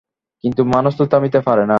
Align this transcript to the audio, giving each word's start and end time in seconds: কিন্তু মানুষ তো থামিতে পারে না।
কিন্তু 0.43 0.61
মানুষ 0.65 0.93
তো 0.97 1.03
থামিতে 1.05 1.39
পারে 1.41 1.61
না। 1.61 1.69